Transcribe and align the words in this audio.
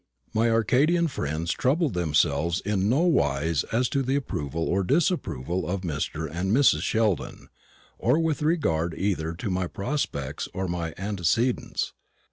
My 0.33 0.49
Arcadian 0.49 1.07
friends 1.09 1.51
troubled 1.51 1.93
themselves 1.93 2.59
in 2.61 2.89
nowise 2.89 3.63
as 3.65 3.87
to 3.89 4.01
the 4.01 4.15
approval 4.15 4.63
or 4.65 4.83
disapproval 4.83 5.69
of 5.69 5.81
Mr. 5.81 6.27
and 6.27 6.51
Mrs. 6.51 6.81
Sheldon, 6.81 7.49
or 7.99 8.17
with 8.17 8.41
regard 8.41 8.95
either 8.97 9.35
to 9.35 9.51
my 9.51 9.67
prospects 9.67 10.49
or 10.55 10.67
my 10.67 10.95
antecedents. 10.97 11.93